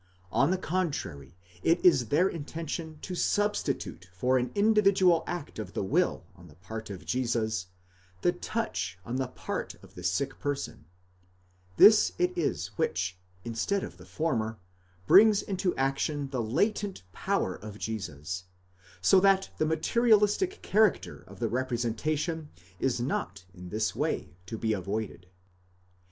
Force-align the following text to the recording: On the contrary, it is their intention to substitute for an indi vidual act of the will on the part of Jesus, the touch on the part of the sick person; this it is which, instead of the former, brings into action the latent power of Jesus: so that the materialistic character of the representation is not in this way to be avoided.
On 0.31 0.49
the 0.49 0.57
contrary, 0.57 1.35
it 1.61 1.79
is 1.85 2.07
their 2.07 2.27
intention 2.27 2.97
to 3.03 3.13
substitute 3.13 4.09
for 4.15 4.39
an 4.39 4.49
indi 4.55 4.81
vidual 4.81 5.23
act 5.27 5.59
of 5.59 5.73
the 5.73 5.83
will 5.83 6.25
on 6.35 6.47
the 6.47 6.55
part 6.55 6.89
of 6.89 7.05
Jesus, 7.05 7.67
the 8.23 8.31
touch 8.31 8.97
on 9.05 9.17
the 9.17 9.27
part 9.27 9.75
of 9.83 9.93
the 9.93 10.01
sick 10.01 10.39
person; 10.39 10.85
this 11.77 12.13
it 12.17 12.35
is 12.35 12.69
which, 12.79 13.19
instead 13.45 13.83
of 13.83 13.97
the 13.97 14.05
former, 14.07 14.57
brings 15.05 15.43
into 15.43 15.75
action 15.75 16.31
the 16.31 16.41
latent 16.41 17.03
power 17.13 17.53
of 17.53 17.77
Jesus: 17.77 18.45
so 19.01 19.19
that 19.19 19.51
the 19.59 19.67
materialistic 19.67 20.63
character 20.63 21.23
of 21.27 21.39
the 21.39 21.47
representation 21.47 22.49
is 22.79 22.99
not 22.99 23.45
in 23.53 23.69
this 23.69 23.95
way 23.95 24.35
to 24.47 24.57
be 24.57 24.73
avoided. 24.73 25.27